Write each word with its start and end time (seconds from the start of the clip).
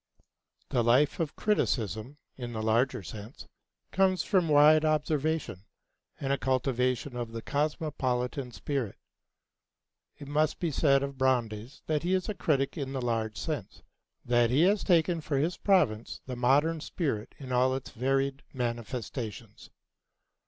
The 0.69 0.83
life 0.83 1.19
of 1.19 1.35
criticism, 1.35 2.17
in 2.35 2.53
the 2.53 2.63
larger 2.63 3.03
sense, 3.03 3.45
comes 3.91 4.23
from 4.23 4.49
wide 4.49 4.83
observation 4.83 5.63
and 6.19 6.33
a 6.33 6.39
cultivation 6.39 7.15
of 7.15 7.33
the 7.33 7.41
cosmopolitan 7.43 8.49
spirit. 8.51 8.97
And 10.17 10.27
it 10.27 10.31
must 10.31 10.59
be 10.59 10.71
said 10.71 11.03
of 11.03 11.19
Brandes 11.19 11.83
that 11.85 12.01
he 12.01 12.15
is 12.15 12.27
a 12.27 12.33
critic 12.33 12.79
in 12.79 12.93
this 12.93 13.03
large 13.03 13.37
sense, 13.37 13.83
that 14.25 14.49
he 14.49 14.63
has 14.63 14.83
taken 14.83 15.21
for 15.21 15.37
his 15.37 15.57
province 15.57 16.19
the 16.25 16.35
modern 16.35 16.81
spirit 16.81 17.35
in 17.37 17.51
all 17.51 17.75
its 17.75 17.91
varied 17.91 18.41
manifestations. 18.53 19.69